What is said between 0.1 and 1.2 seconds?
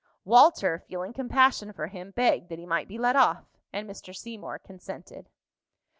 Walter, feeling